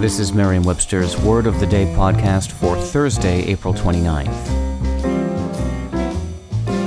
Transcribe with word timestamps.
This 0.00 0.18
is 0.18 0.32
Merriam-Webster's 0.32 1.14
Word 1.18 1.46
of 1.46 1.60
the 1.60 1.66
Day 1.66 1.84
podcast 1.94 2.52
for 2.52 2.74
Thursday, 2.74 3.42
April 3.42 3.74
29th. 3.74 4.32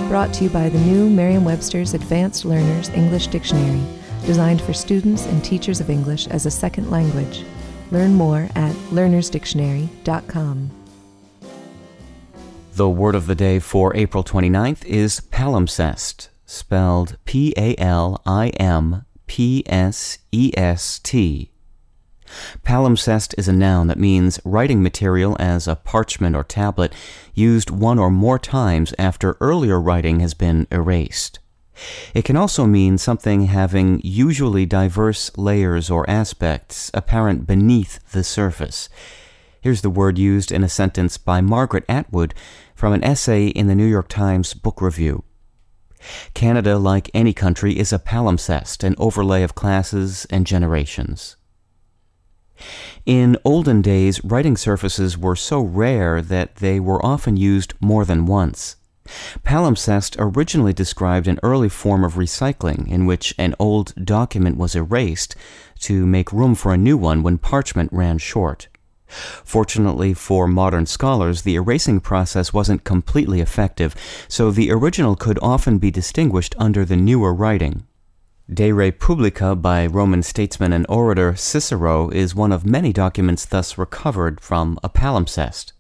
Brought 0.09 0.34
to 0.34 0.45
you 0.45 0.49
by 0.49 0.67
the 0.67 0.80
new 0.80 1.12
Merriam-Webster's 1.12 1.94
Advanced 1.94 2.44
Learners 2.44 2.89
English 2.89 3.27
Dictionary, 3.27 3.84
designed 4.26 4.63
for 4.63 4.73
students 4.73 5.27
and 5.27 5.44
teachers 5.44 5.80
of 5.80 5.91
English 5.91 6.26
as 6.30 6.48
a 6.48 6.52
second 6.52 6.89
language. 6.89 7.44
Learn 7.91 8.16
more 8.16 8.49
at 8.55 8.73
learnersdictionary.com. 8.89 10.72
The 12.73 12.89
word 12.89 13.14
of 13.14 13.27
the 13.27 13.36
day 13.36 13.59
for 13.59 13.95
April 13.95 14.23
29th 14.23 14.84
is 14.86 15.22
palimpsest, 15.22 16.30
spelled 16.48 17.17
P 17.25 17.53
A 17.58 17.75
L 17.77 18.20
I 18.25 18.48
M 18.59 19.05
P 19.27 19.64
S 19.67 20.17
E 20.31 20.52
S 20.58 20.98
T. 20.98 21.52
Palimpsest 22.64 23.34
is 23.38 23.48
a 23.48 23.54
noun 23.54 23.88
that 23.88 24.00
means 24.00 24.39
writing 24.44 24.81
material 24.81 25.36
as 25.39 25.67
a 25.67 25.76
parchment 25.76 26.36
or 26.36 26.44
tablet 26.44 26.94
used 27.34 27.70
one 27.70 28.00
or 28.00 28.09
more 28.09 28.40
times 28.40 28.94
after 28.98 29.38
earlier 29.42 29.80
writing 29.80 30.20
has 30.20 30.34
been 30.34 30.67
erased. 30.72 31.40
It 32.14 32.23
can 32.23 32.38
also 32.38 32.66
mean 32.66 32.98
something 32.98 33.48
having 33.48 34.00
usually 34.03 34.66
diverse 34.66 35.36
layers 35.38 35.90
or 35.90 36.09
aspects 36.09 36.92
apparent 36.94 37.48
beneath 37.48 38.00
the 38.12 38.23
surface. 38.23 38.90
Here's 39.62 39.81
the 39.81 39.90
word 39.90 40.18
used 40.18 40.52
in 40.52 40.64
a 40.64 40.70
sentence 40.70 41.18
by 41.18 41.42
Margaret 41.42 41.86
Atwood 41.88 42.34
from 42.75 42.94
an 42.94 43.03
essay 43.03 43.47
in 43.47 43.68
the 43.68 43.75
New 43.75 43.86
York 43.86 44.08
Times 44.08 44.53
Book 44.53 44.81
Review. 44.81 45.23
Canada, 46.34 46.78
like 46.78 47.09
any 47.14 47.34
country, 47.34 47.80
is 47.80 47.94
a 47.94 48.00
palimpsest, 48.00 48.84
an 48.84 48.94
overlay 48.97 49.42
of 49.42 49.56
classes 49.56 50.28
and 50.30 50.45
generations. 50.45 51.38
In 53.06 53.38
olden 53.44 53.82
days, 53.82 54.23
writing 54.23 54.56
surfaces 54.56 55.18
were 55.18 55.36
so 55.36 55.62
rare 55.62 56.22
that 56.22 56.58
they 56.58 56.80
were 56.80 57.06
often 57.06 57.36
used 57.36 57.73
more 57.82 58.06
than 58.06 58.26
once. 58.26 58.78
Palimpsest 59.44 60.16
originally 60.18 60.72
described 60.72 61.28
an 61.28 61.40
early 61.44 61.68
form 61.68 62.04
of 62.04 62.14
recycling 62.14 62.88
in 62.90 63.06
which 63.06 63.36
an 63.38 63.54
old 63.59 63.94
document 64.06 64.58
was 64.58 64.76
erased 64.76 65.36
to 65.80 66.06
make 66.06 66.31
room 66.31 66.56
for 66.56 66.74
a 66.74 66.78
new 66.78 66.96
one 66.96 67.22
when 67.22 67.38
parchment 67.38 67.92
ran 67.92 68.18
short. 68.18 68.70
Fortunately 69.08 70.14
for 70.14 70.48
modern 70.48 70.86
scholars, 70.86 71.42
the 71.42 71.56
erasing 71.56 72.00
process 72.00 72.54
wasn't 72.54 72.84
completely 72.84 73.42
effective, 73.42 73.94
so 74.28 74.50
the 74.50 74.72
original 74.72 75.16
could 75.16 75.38
often 75.42 75.78
be 75.78 75.92
distinguished 75.92 76.56
under 76.58 76.86
the 76.86 76.96
newer 76.96 77.34
writing. 77.34 77.86
De 78.52 78.73
Re 78.73 78.91
Publica 78.91 79.55
by 79.55 79.86
Roman 79.86 80.22
statesman 80.22 80.73
and 80.73 80.86
orator 80.89 81.33
Cicero 81.33 82.09
is 82.09 82.36
one 82.36 82.52
of 82.52 82.66
many 82.66 82.91
documents 82.91 83.45
thus 83.45 83.77
recovered 83.77 84.41
from 84.41 84.77
a 84.83 84.89
palimpsest. 84.89 85.72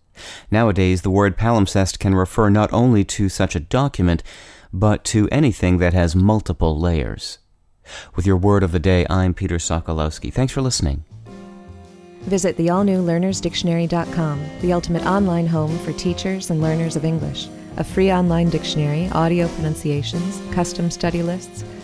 Nowadays, 0.49 1.01
the 1.01 1.09
word 1.09 1.37
palimpsest 1.37 1.99
can 1.99 2.15
refer 2.15 2.49
not 2.49 2.71
only 2.71 3.03
to 3.03 3.27
such 3.27 3.57
a 3.57 3.59
document, 3.59 4.23
but 4.71 5.03
to 5.03 5.27
anything 5.29 5.79
that 5.79 5.93
has 5.93 6.15
multiple 6.15 6.79
layers. 6.79 7.39
With 8.15 8.25
your 8.25 8.37
word 8.37 8.63
of 8.63 8.71
the 8.71 8.79
day, 8.79 9.05
I'm 9.09 9.33
Peter 9.33 9.57
Sokolowski. 9.57 10.31
Thanks 10.31 10.53
for 10.53 10.61
listening. 10.61 11.03
Visit 12.21 12.55
the 12.55 12.69
all 12.69 12.85
new 12.85 13.03
learnersdictionary.com, 13.03 14.41
the 14.61 14.71
ultimate 14.71 15.05
online 15.05 15.47
home 15.47 15.77
for 15.79 15.91
teachers 15.91 16.49
and 16.49 16.61
learners 16.61 16.95
of 16.95 17.03
English. 17.03 17.49
A 17.75 17.83
free 17.83 18.09
online 18.09 18.49
dictionary, 18.49 19.09
audio 19.09 19.49
pronunciations, 19.49 20.41
custom 20.53 20.89
study 20.89 21.21
lists, 21.21 21.65